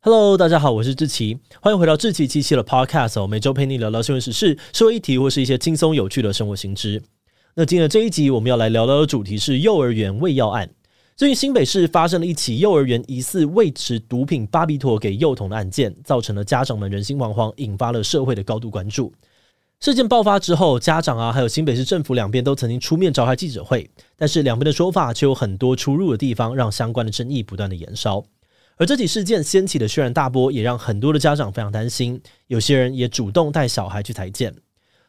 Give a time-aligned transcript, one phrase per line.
[0.00, 7.02] Hello，大家好，我是志奇，欢迎回到志奇七七的 Podcast 我每周陪你聊聊新闻时事、社会议题或是一些轻松有趣的生活新知。
[7.56, 10.70] 那今天的这一集我们要来聊聊的主题是幼儿园喂药案。
[11.16, 19.12] 最近新北市发生了一起幼儿园疑似喂食毒品巴比妥给幼童的案件，造成了家长们人心惶惶，引发了社会的高度关注。
[19.80, 28.24] 事件爆发之后，家长啊，还有新北市政府两边都曾经出面召开记者会，但是两边的说法却有很多出入的地方，让相关的争议不断的延烧。
[28.78, 34.54] 而这起事件掀起的轩然大波，也让很多的家长非常担心，有些人也主动带小孩去裁剪。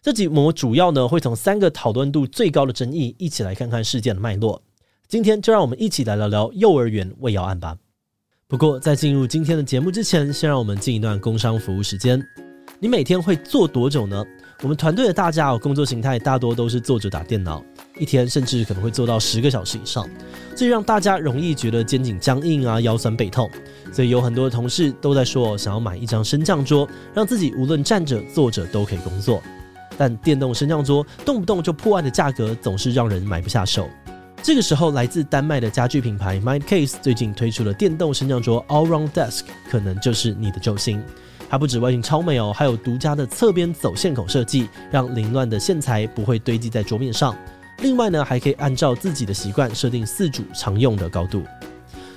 [0.02, 4.64] 这集我们主要呢会从三个讨论度最高的争议，一起来看看事件的脉络。
[5.08, 7.78] 今天就让我们一起来聊聊幼儿园喂药案吧。
[8.48, 12.20] 不过在进入今天的节目之前，先让我们进一段工商服务时间。
[12.80, 14.26] 你每天会坐多久呢？
[14.64, 17.64] 我们团队的大家哦，工作形态大多都是坐着打电脑，
[18.00, 20.10] 一天甚至可能会坐到十个小时以上，
[20.56, 23.50] 这让大家容易觉得肩颈僵硬啊、腰酸背痛。
[23.92, 29.42] 所以有很多的同事都在说，想要买一张升降桌，让自己无论站着、坐着都可以工作。
[29.98, 33.90] 但电动升降桌动不动就破万的价格，总是让人买不下手。
[34.42, 41.04] 这个时候，来自丹麦的家具品牌 Mindcase 最近推出了电动升降桌 Allround Desk，可能就是你的救星。
[41.50, 47.36] 它不止外形超美哦，还有独家的侧边走线口设计，让凌乱的线材不会堆积在桌面上。
[47.82, 51.44] 另外呢，还可以按照自己的习惯设定四组常用的高度。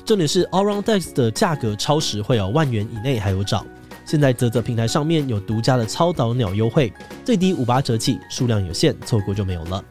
[0.04, 3.64] 重点是 Allround Desk 的价格超实惠哦，万元以内还有找。
[4.04, 6.92] 现在泽泽平台上面有独家的超早鸟优惠，
[7.24, 9.82] 最低五八折起，数量有限，错过就没有了。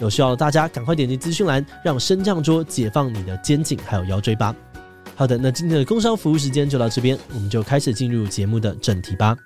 [0.00, 4.56] 有需要的大家赶快点击资讯栏，让升降桌解放你的肩颈还有腰椎吧。
[5.14, 9.36] 好的，那今天的工商服务时间就到这边，我们就开始进入节目的正题吧。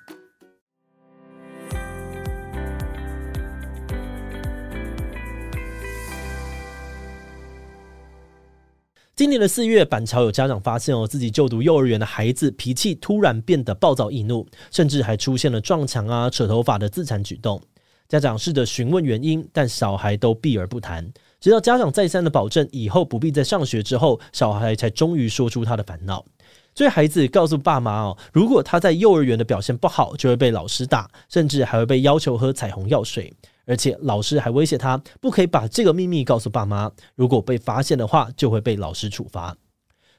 [9.15, 17.61] 今年的四月，板桥有家长发现哦，自己就读幼儿园的孩子脾气突然变得暴躁易怒，甚至还出现了撞墙啊、扯头发的自残举动。
[18.09, 21.07] 家长试着询问原因，但小孩都避而不谈。
[21.39, 26.25] 直到家长再三的保证以后不必再上学之后，小孩才终于说出他的烦恼。
[26.73, 33.31] 所以孩子告诉爸妈哦，如果他在幼儿园的表现不好，就会被老师打，甚至还会被要求喝彩虹药水。
[33.65, 39.55] 而且老师还威胁他，不可以把这个秘密告诉爸妈，如果被发现的话，就会被老师处罚。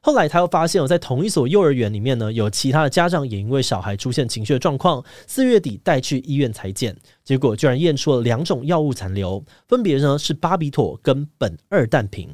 [0.00, 6.94] 后来他又发现，在同一所幼儿园里面呢，有其他的家长也因为小孩出现情绪的状况，四月底带去医院裁检，
[7.25, 12.28] 结果居然验出了两种药物残留，分别呢是巴比妥跟苯二氮平。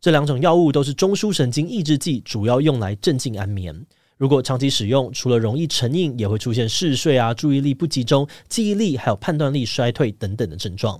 [0.00, 3.86] 这两种药物都是中枢神经抑制剂，主要用来镇静安眠。
[4.22, 10.96] 如果长期使用，除了容易成瘾，也会出现嗜睡啊、注意力不集中、记忆力还有判断力衰退等等的症状。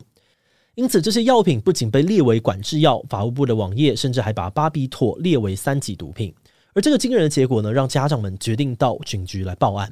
[0.75, 6.35] 因此，这些药品不仅被列为管制药，法务部的网页甚至还把巴比妥列为三级毒品。
[6.75, 9.89] 而这个惊人的结果呢，让家长们决定到警局来报案。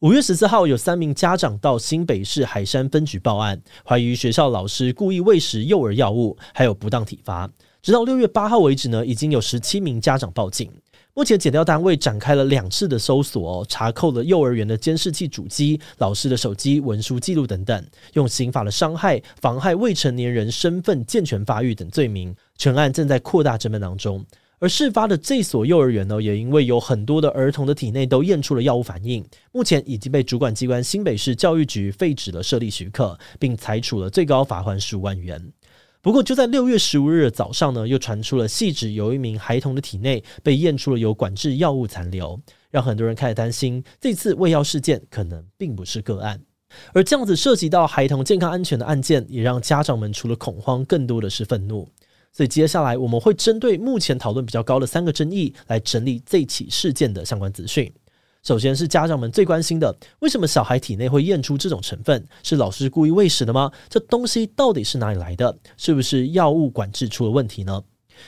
[0.00, 7.48] 五月十四号，有三名家长到新北市海山分局报案，怀疑学校老师故意喂食幼儿药物，还有不当体罚。
[7.80, 10.68] 直到六月八号为止呢，已经有十七名家长报警。
[11.16, 24.22] 目前检调单位展开了两次的搜索，查扣了幼儿园的监视器主机、老师的手机、文书记录等等，用刑法的伤害、妨害未成年人身份健全发育等罪名，全案正在扩大侦办当中。
[24.58, 35.50] 而事发的这所幼儿园呢，也因为有很多的儿童的体内都验出了药物反应，目前已经被主管机关新北市教育局废止了设立许可，并裁处了最高罚锾十五万元。
[36.06, 42.40] 不过，就在六月十五日早上呢，又传出了细指有一名孩童的体内被验出了有管制药物残留，
[42.70, 46.40] 让很多人开始担心，这次喂药事件可能并不是个案。
[46.92, 51.88] 而这样子涉及到孩童健康安全的案件，也让家长们除了恐慌，更多的是愤怒。
[52.30, 57.92] 所以接下来我们会针对目前讨论比较高的三个争议，来整理这起事件的相关资讯。
[58.46, 62.24] 首先是家长们最关心的，为什么小孩体内会验出这种成分？
[62.44, 63.72] 是老师故意喂食的吗？
[63.88, 65.58] 这东西到底是哪里来的？
[65.76, 67.82] 是不是药物管制出了问题呢？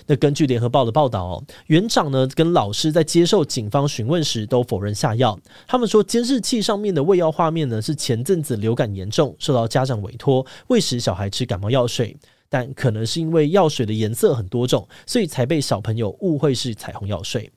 [0.09, 5.38] 那根据联合报的报道哦，园长呢跟老师在接受警方询问时都否认下药。
[5.69, 12.17] 他们说监视器上面的喂药画面呢是前阵子流感严重，受到家长委托喂食小孩吃感冒药水，
[12.49, 17.49] 但可能是因为药水的颜色很多种，所以才被小朋友误会是彩虹药水。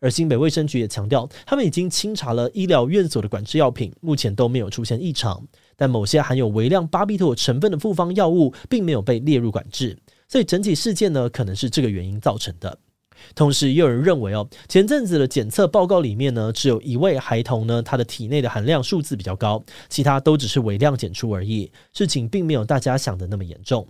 [0.00, 5.42] 而新北卫生局也强调，他们已经清查了医疗院所的管制药品，目前都没有出现异常。
[5.76, 9.98] 但某些含有微量巴比妥成分的复方药物，并没有被列入管制，
[10.28, 12.78] 所以整体事件呢，可能是这个原因造成的。
[13.34, 23.86] 同时，也有人认为哦，前阵子的检测报告里面呢，只有一位孩童呢，他的体内的含量数字比较高，其他都只是微量检出而已，事情并没有大家想的那么严重。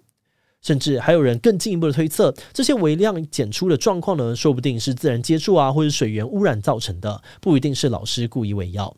[0.67, 8.93] 甚至还有人更进一步的推测，这些微量检出的状况呢，说不定是自然接触啊，或者水源污染造成的，不一定是老师故意喂药。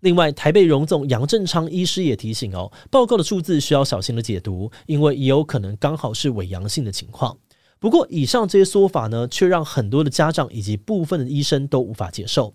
[0.00, 7.36] 另外，台北荣总杨正昌医师也提醒哦，报告的数字需要小心的解读，因为也有可能刚好是伪阳性的情况。
[7.78, 12.54] 不过，以上这些说法呢，却让很多的家长以及部分的医生都无法接受。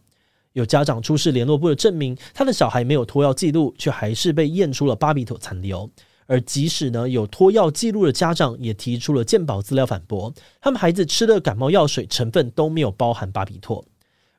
[0.53, 5.87] 有家长出示联络部的证明，他的小孩没有脱药记录，却还是被验出了巴比妥残留。
[6.29, 10.31] 而即使呢有脱药记录的家长也提出了健保资料反驳，
[10.61, 13.83] 他们孩子吃的感冒药水成分都没有包含巴比妥。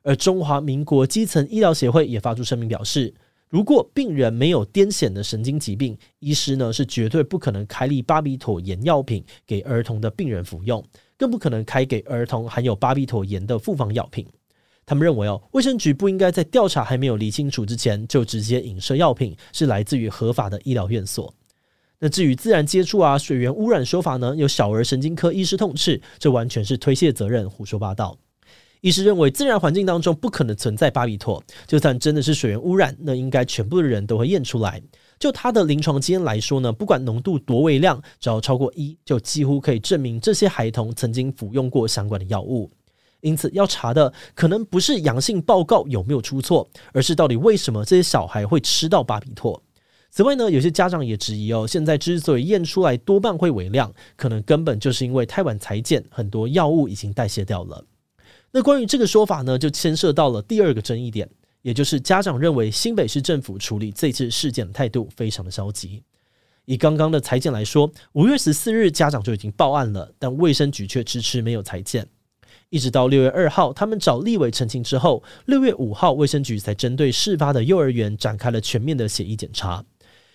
[0.01, 3.13] 而中华民国基层医疗协会也发出声明表示，
[3.49, 10.81] 如果病人没有癫痫的神经疾病，医师呢是绝对不可能开立巴比妥盐药品给儿童的病人服用，
[11.17, 14.25] 更不可能开给儿童含有巴比妥盐的复方药品。
[14.85, 21.33] 他们认为哦，卫生局不应该在调查还没有理清楚之前就直接影射药品是来自于合法的医疗院所。
[22.03, 24.35] 那至于自然接触啊、水源污染说法呢？
[24.35, 28.17] 有小儿神经科医师痛斥，这完全是推卸责任、胡说八道。
[28.81, 34.81] 医师认为，自然环境当中不可能存在巴比妥，就算真的是水源污染，那应该全部的人都会验出来。
[35.19, 42.67] 就他的临床经验来说呢，不管浓度多微量，只要超过一，就几乎可以证明这些孩童曾经服用过相关的药物。
[43.19, 49.61] 因此，要查的可能不是阳性报告有没有出错，而是到底为什么这些小孩会吃到巴比妥。
[50.11, 57.85] 此外呢，有些家长也质疑哦，现在之所以验出来多半会微量，可能根本就是因为太晚裁检，很多药物已经代谢掉了。
[58.51, 61.29] 那关于这个说法呢，就牵涉到了第二个争议点，
[61.61, 66.03] 也就是家长认为新北市政府处理这次事件的态度非常的消极。
[66.65, 72.05] 以刚刚的裁检来说，五月十四日家长就已经报案了，但卫生局却迟迟没有裁检。
[72.69, 79.83] 一直到六月二号，他们找立委澄清之后，六月五号卫生局才针对事发的幼儿园展开了全面的血液检查。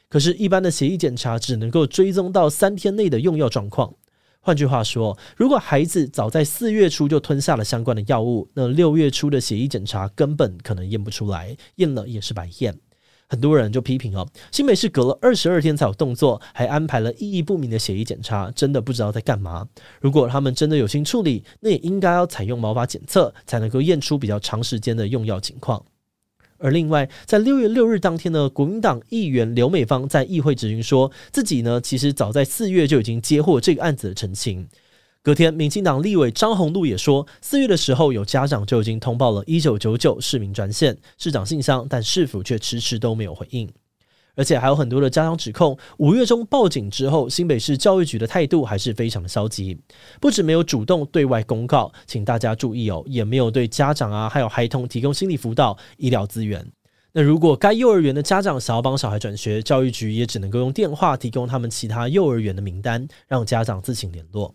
[0.09, 3.93] 可是，一般的血液检查只能够追踪到三天内的用药状况。
[4.41, 12.79] 换句话说，如果孩子早在四月初就吞下了相关的药物，那六月初的血液检查根本可能验不出来，验了也是白验。
[13.29, 19.67] 很多人就批评哦，新北市隔了二十二天才有动作，还安排了意义不明的血液检查，真的不知道在干嘛。
[20.01, 25.85] 如果他们真的有心处理，那也应该要采用毛发检测，才能够验出比较长时间的用药情况。
[26.59, 34.67] 而另外，在六月六日当天呢，国民党议员刘美芳在议会质询说，自己呢其实早在四月就已经接获这个案子的澄清。
[35.23, 43.69] 隔天，民进党立委张宏禄也说，四月的时候有家长就已经通报了一九九九市民专线、市长信箱，但市府却迟迟都没有回应。
[44.37, 49.77] 而且还有很多的家长指控，五月中报警之后，新北市教育局的态度还是非常的消极，
[50.21, 56.65] 不止没有主动对外公告，请大家注意哦，也没有对家长啊还有孩童提供心理辅导、医疗资源。
[57.13, 64.55] 那如果该幼儿园的家长想要帮小孩转学，教育局也只能够用电话提供他们其他幼儿园的名单，让家长自行联络。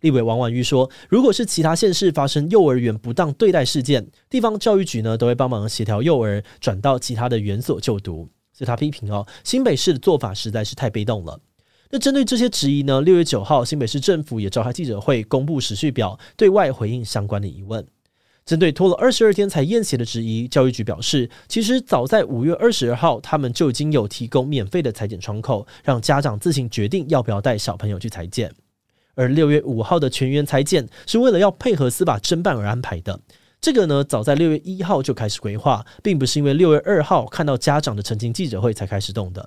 [0.00, 8.30] 立委王婉諭说，如果是其他县市发生幼儿园不当对待事件，地方教育局呢都会帮忙协调幼儿转到其他的园所就读。
[8.60, 11.40] 对他批评哦，新北市的做法实在是太被动了。
[11.88, 17.82] 那针对这些质疑呢，六月九号，新北市政府也召开记者会，公布时序表，对外回应相关的疑问。
[18.44, 28.52] 针对拖了二十二天才验血的质疑，教育局表示，其实早在五月二十二号，他们就已经有提供免费的裁剪窗口，让家长自行决定要不要带小朋友去裁剪。
[29.14, 33.18] 而六月五号的全员裁剪，是为了要配合司法侦办而安排的。
[33.60, 39.46] 这个呢，早在六月一号就开始规划，并不是因为六月二号看到家长的澄清记者会才开始动的。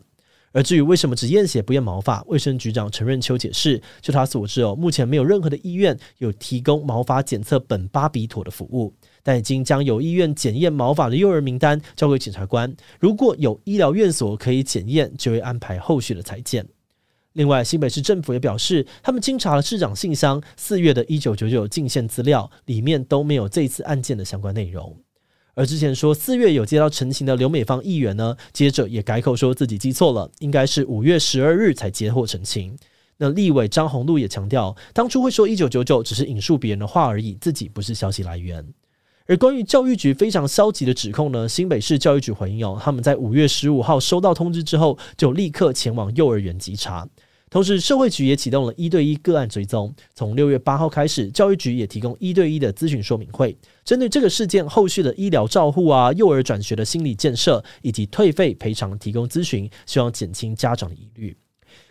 [0.52, 8.94] 而至于为什么只验血不验毛发，卫生局长陈润秋解释，就他所知哦，目前没有任何的医院有提供毛发检测苯巴比妥的服务，
[9.24, 16.64] 但已经将有医院检验毛发的幼儿名单交给检察官，如果有医疗院所可以检验，就会安排后续的裁检。
[17.34, 24.96] 另外，新北市政府也表示，他们经查了市长信箱，四月的一九九九进献资料里面都没有这次案件的相关内容。
[25.56, 32.78] 而之前说四月有接到陈情的刘美芳议员呢，接着也改口说自己记错了，应该是五月十二日才接获陈情。
[33.18, 38.64] 那立委张宏禄也强调，当初会说一九九九只是引述别人的话而已，自己不是消息来源。
[39.26, 47.08] 而关于教育局非常消极的指控呢，新北市教育局回应哦，他们在五月十五号收到通知之后，就立刻前往幼儿园稽查。
[47.54, 49.94] 同时，社会局也启动了一对一个案追踪。
[50.16, 53.56] 从六月八号开始，教育局也提供一对一的咨询说明会，
[53.86, 61.38] 针对这个事件后续的医疗照护啊、幼儿转学的心理建设以及退费赔偿提供咨询，希望减轻家长的疑虑。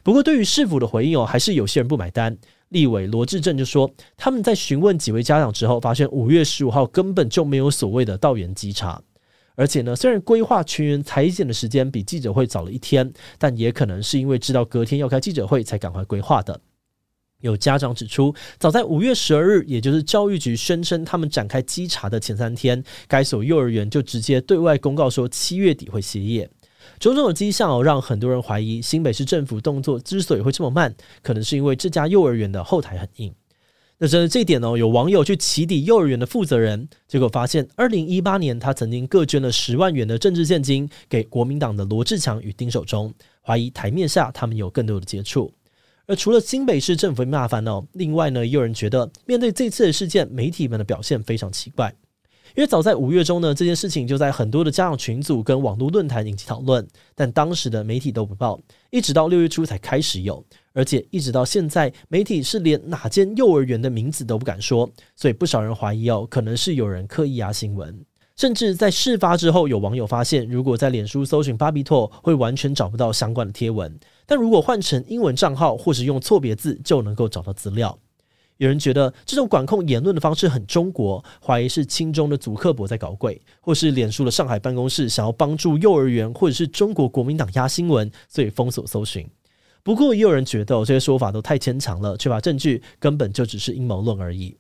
[0.03, 2.37] 不过，对于市府的回应哦，还是有些人不买单。
[2.71, 9.01] 立委罗志正就说，他们在询问几位家长之后，发现五月十五号根本就没有所谓的到园稽查。
[9.55, 16.61] 而且呢，虽然规划全员采检的时间比记者会早了一天，但也可能是因为知道隔天要开记者会，才赶快规划的。
[17.41, 26.49] 有家长指出，早在五月十二日，也就是教育局宣称他们展开稽查的前三天，该所幼儿园就直接对外公告说七月底会歇业。
[26.99, 33.35] 种种的迹象哦，让很多人怀疑新北市政府动作之所以会这么慢，可能是因为这家幼儿园的后台很硬。
[34.03, 43.15] 那针对这一点呢，有网友去起底幼儿园的负责人，结果发现，二零一八年他曾经各捐了十万元的政治现金给国民党的罗志强与丁守中，
[43.47, 45.53] 怀疑台面下他们有更多的接触。
[46.07, 51.95] 而除了新北市政府麻烦呢，另外呢，也有人觉得面对这次的事件，媒体们的表现非常奇怪。
[52.55, 68.05] 因为早在五月中呢，这件事情就在很多的家长群组跟网络论坛引起讨论，但当时的媒体都不报，一直到六月初才开始有，而且一直到现在，媒体是连哪间幼儿园的名字都不敢说，所以不少人怀疑哦，可能是有人刻意压新闻，
[68.37, 77.99] 甚至在事发之后，有网友发现，如果在脸书搜寻巴比托，会完全找不到相关的贴文，但如果换成英文账号或是用错别字，就能够找到资料。
[78.63, 89.29] 有人觉得这种管控言论的方式很中国，怀疑是亲中的祖克伯在搞鬼，或是脸书的上海办公室想要帮助幼儿园，或者是中国国民党压新闻，所以封锁搜寻。
[89.83, 94.57] 不过也有人觉得这些说法都太牵强了，缺乏证据，根本就只是阴谋论而已。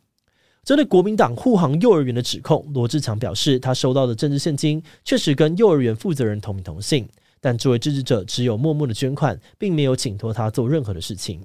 [0.64, 7.08] 针对国民党护航幼儿园的指控，罗志强表示，他收到的政治献金确实跟幼儿园负责人同名同姓，
[7.40, 11.40] 但这位支持者只有默默的捐款，并没有请托他做任何的事情。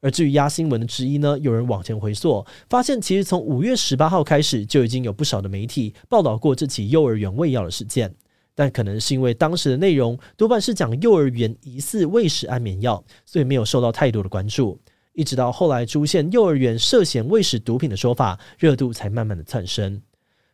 [0.00, 8.14] 而至于压新闻的之一呢，有人往前回溯，发现其实从五月十八号开始就已经有不少的媒体报道过这起幼儿园喂药的事件，
[8.54, 14.80] 但可能是因为当时的内容多半是讲幼儿园疑似喂食安眠药，所以没有受到太多的关注。
[15.12, 20.00] 一直到后来出现幼儿园涉嫌喂食毒品的说法，热度才慢慢的窜升。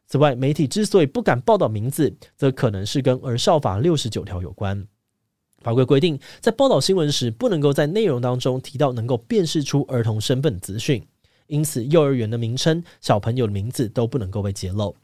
[0.09, 4.87] 此外，媒体之所以不敢报道名字，则可能是跟儿少法六十九条有关。
[5.63, 11.05] 法规规定，在报道新闻时，不能够在内容当中提到能够辨识出儿童身份的资讯，
[11.49, 14.95] 因此幼儿园的名称、小朋友的名字都不能够被揭露。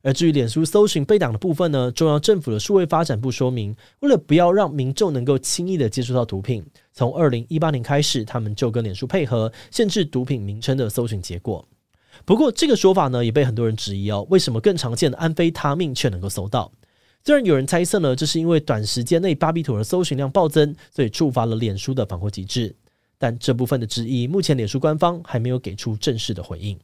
[0.00, 11.66] 而至于脸书搜寻被挡的部分呢，中央政府的数位发展部说明，为了不要让民众能够轻易的接触到毒品，从二零一八年开始，他们就跟脸书配合，限制毒品名称的搜寻结果。
[12.24, 16.70] 不过，这个说法呢，也被很多人质疑哦，为什么更常见的安非他命却能够搜到？
[17.24, 22.74] 虽然有人猜测呢，这是因为短时间内巴比妥的搜寻量暴增，所以触发了脸书的防护机制，
[23.18, 26.78] 但这部分的质疑，目前脸书官方还没有给出正式的回应。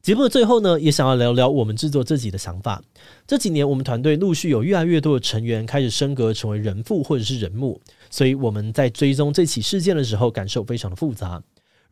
[0.00, 2.82] 节目的最后呢，也想要聊聊我们制作自己的想法。
[3.24, 7.80] 这几年，我们团队陆续有越来越多的成员开始升格成为人父或者是人母，
[8.10, 11.40] 所以我们在追踪这起事件的时候，感受非常的复杂。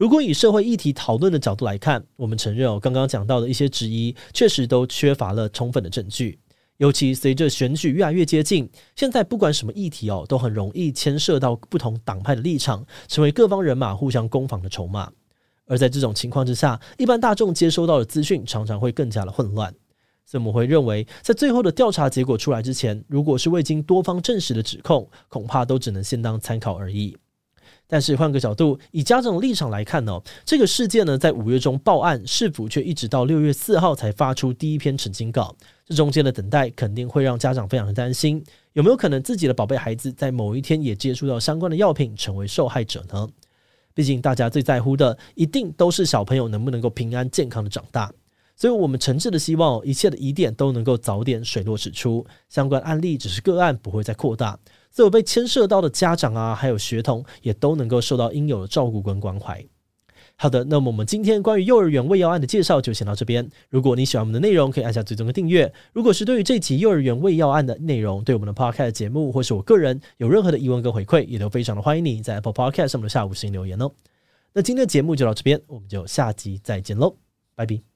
[0.00, 6.38] 如果以社会议题讨论的角度来看，我们承认哦，刚刚讲到的一些质疑确实都缺乏了充分的证据。
[6.78, 8.66] 尤其随着选举越来越接近，
[8.96, 15.12] 现在不管什么议题哦，都很容易牵涉到不同党派的立场，成为各方人马互相攻防的筹码。
[15.66, 19.70] 而在这种情况之下，一般大众接收到的资讯常常会更加的混乱。
[20.24, 27.14] 所以我们会认为，在最后的调查结果出来之前，如果是未经多方证实的指控，恐怕都只能先当参考而已。
[27.90, 35.54] 但是换个角度，以家长的立场来看呢，这个事件呢，在五月中报案，市府却一直到六月四号才发出第一篇澄清稿，
[35.84, 38.42] 这中间的等待肯定会让家长非常的担心，
[38.74, 43.28] 有没有可能自己的宝贝孩子在某一天也接触到相关的药品，成为受害者呢？
[43.92, 48.10] 毕竟大家最在乎的，一定都是小朋友能不能够平安健康的长大，
[48.60, 54.58] 所以我们诚挚的希望，一切的疑点都能够早点水落石出，相关案例只是个案，不会再扩大。
[54.90, 59.64] 所有被牵涉到的家长啊，还有学童，也都能够受到应有的照顾跟关怀。
[60.36, 63.48] 好的，那么我们今天关于幼儿园喂药案的介绍就先到这边。
[63.70, 65.72] 如果你喜欢我们的内容，可以按下追踪跟订阅。
[65.94, 73.90] 如果是对于这期幼儿园喂药案的内容，对我们的 Podcast 节目或是我个人有任何的疑问跟回馈，也都非常的欢迎你在 Apple Podcast 上面的下五星留言哦。
[74.52, 77.16] 那今天的节目就到这边，我们就下集再见喽，
[77.54, 77.89] 拜拜。